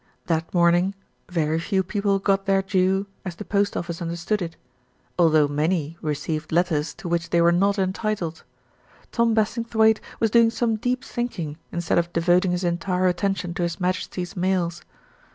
[0.25, 0.95] That morning,
[1.29, 4.55] very few people got their due, as the post office understood it,
[5.19, 8.43] although many received letters to which they were not entitled.
[9.11, 13.61] Tom Bassing thwaighte was doing some deep thinking instead of devoting his entire attention to
[13.61, 14.81] His Majesty's mails.